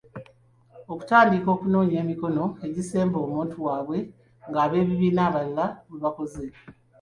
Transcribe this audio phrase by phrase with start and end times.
[0.93, 3.97] Okutandika okunoonya emikono egisemba omuntu waabwe
[4.49, 6.45] nga abebibina abalala bwe bakoze.